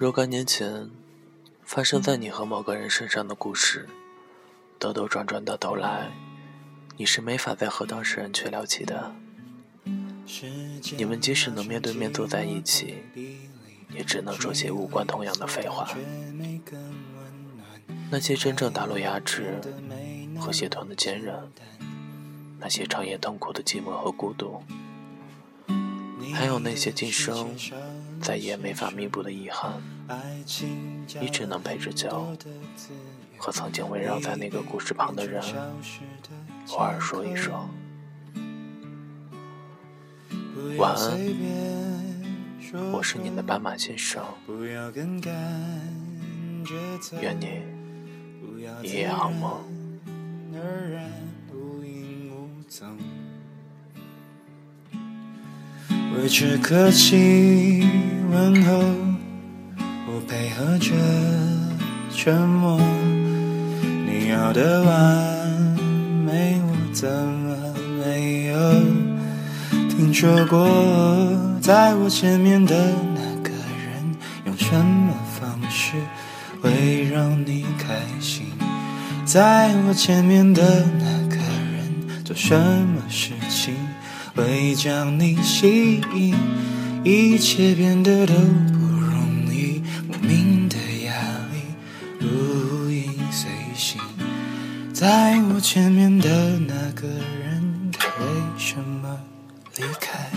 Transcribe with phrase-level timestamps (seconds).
[0.00, 0.88] 若干年前
[1.62, 3.86] 发生在你和某个人身上的故事，
[4.78, 6.10] 兜兜转转到头来，
[6.96, 9.14] 你是没法再和当事人去聊起的。
[10.96, 13.02] 你们即使能面对面坐在一起，
[13.92, 15.86] 也只能说些无关痛痒的废话。
[18.10, 19.60] 那些真正打落牙齿
[20.38, 21.36] 和血吞的坚韧，
[22.58, 24.62] 那些长夜痛苦的寂寞和孤独，
[26.34, 27.54] 还有那些今生
[28.20, 29.82] 再也没法弥补的遗憾，
[31.20, 32.36] 你只能陪着酒，
[33.36, 35.42] 和曾经围绕在那个故事旁的人，
[36.68, 37.68] 偶尔说一说
[40.76, 41.18] 晚安。
[42.92, 44.24] 我是你的斑马先生，
[47.20, 47.62] 愿你。
[48.82, 49.64] 一夜好梦。
[56.16, 57.86] 维持客气
[58.30, 58.78] 问候，
[60.06, 60.90] 我配合着
[62.14, 62.80] 沉默。
[64.06, 65.78] 你要的完
[66.26, 67.56] 美，我怎么
[68.04, 68.58] 没有
[69.88, 70.68] 听说过？
[71.60, 72.74] 在我前面的
[73.14, 75.92] 那个人，用什么方式
[76.60, 78.46] 会让你开心？
[79.24, 83.74] 在我前面的那个人做什么事情
[84.40, 86.34] 会将你吸引？
[87.04, 91.12] 一切变得都不容易，莫名的压
[91.52, 91.60] 力
[92.18, 94.00] 如影随形。
[94.94, 99.20] 在我前面的那个人，他为什么
[99.76, 100.30] 离开？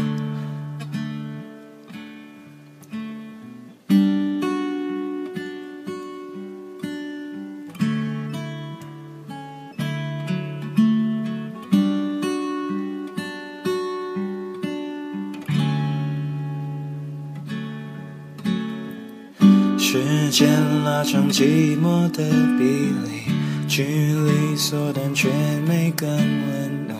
[19.93, 20.49] 时间
[20.83, 22.23] 拉长寂寞的
[22.57, 22.63] 比
[23.05, 23.31] 例，
[23.67, 25.29] 距离缩短却
[25.67, 26.97] 没更温暖，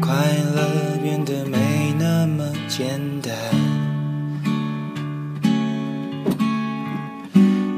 [0.00, 0.12] 快
[0.52, 3.32] 乐变得没那么简单。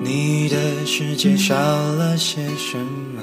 [0.03, 3.21] 你的世界少了些什么？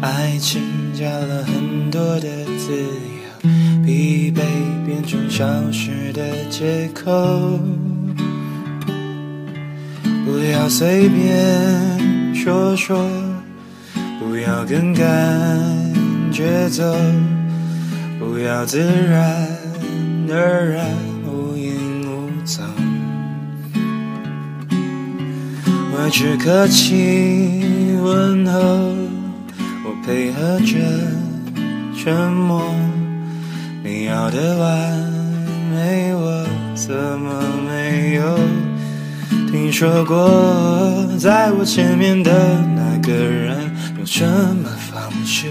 [0.00, 0.62] 爱情
[0.94, 4.40] 加了很多的字样，疲惫
[4.86, 7.60] 变成消失的借口。
[10.32, 13.06] 不要随便说说，
[14.18, 15.06] 不要跟感
[16.32, 16.82] 觉走，
[18.18, 19.46] 不要自然
[20.30, 20.86] 而然
[21.26, 22.64] 无影无踪。
[25.92, 28.58] 我只客气问候，
[29.84, 30.78] 我配合着
[31.94, 32.74] 沉默。
[33.84, 34.98] 你要的完
[35.74, 38.38] 美，我怎么没有？
[39.52, 42.32] 听说过，在我前面的
[42.74, 45.48] 那个人，用什么方式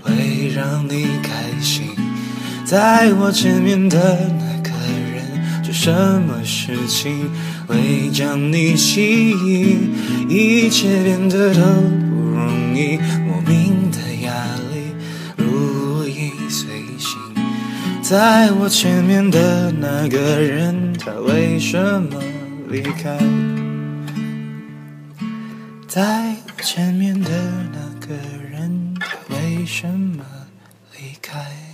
[0.00, 1.86] 会让你开心？
[2.64, 3.98] 在我前面的
[4.38, 4.70] 那个
[5.12, 7.28] 人，做什么事情
[7.66, 9.96] 会将你吸引？
[10.28, 14.32] 一切变得都不容易，莫名的压
[14.72, 14.94] 力
[15.36, 16.68] 如影随
[17.00, 17.18] 形。
[18.00, 22.22] 在我前面的那个人，他为什么？
[22.70, 23.18] 离开，
[25.88, 27.28] 在前面的
[27.72, 28.14] 那个
[28.48, 30.24] 人，他为什么
[30.96, 31.69] 离开？